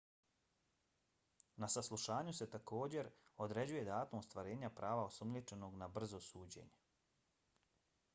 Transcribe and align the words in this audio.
na 1.63 1.67
saslušanju 1.73 2.33
se 2.37 2.47
također 2.55 3.09
određuje 3.47 3.83
datum 3.89 4.19
ostvarenja 4.23 4.71
prava 4.81 5.05
osumnjičenog 5.11 5.77
na 5.83 5.91
brzo 5.99 6.23
suđenje 6.31 6.83